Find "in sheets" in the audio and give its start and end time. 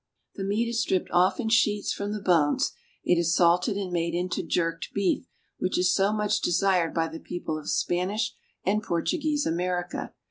1.39-1.93